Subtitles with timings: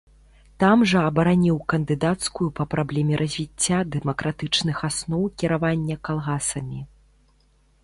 [0.61, 6.79] Там жа абараніў кандыдацкую па праблеме развіцця дэмакратычных асноў кіравання калгасамі.